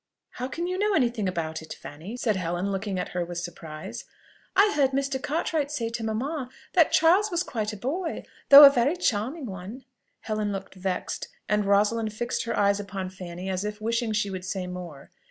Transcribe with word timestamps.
"How 0.31 0.47
can 0.47 0.65
you 0.65 0.79
know 0.79 0.95
any 0.95 1.11
thing 1.11 1.27
about 1.29 1.61
it, 1.61 1.75
Fanny?" 1.79 2.17
said 2.17 2.35
Helen, 2.35 2.71
looking 2.71 2.97
at 2.97 3.09
her 3.09 3.23
with 3.23 3.37
surprise. 3.37 4.05
"I 4.55 4.73
heard 4.75 4.93
Mr. 4.93 5.21
Cartwright 5.21 5.69
say 5.69 5.89
to 5.89 6.03
mamma, 6.03 6.49
that 6.73 6.91
Charles 6.91 7.29
was 7.29 7.43
quite 7.43 7.71
a 7.71 7.77
boy, 7.77 8.23
though 8.49 8.63
a 8.63 8.71
very 8.71 8.97
charming 8.97 9.45
one." 9.45 9.85
Helen 10.21 10.51
looked 10.51 10.73
vexed, 10.73 11.27
and 11.47 11.65
Rosalind 11.65 12.11
fixed 12.13 12.45
her 12.45 12.57
eyes 12.57 12.79
upon 12.79 13.11
Fanny 13.11 13.47
as 13.47 13.63
if 13.63 13.79
wishing 13.79 14.11
she 14.11 14.31
would 14.31 14.43
say 14.43 14.65
more. 14.65 15.11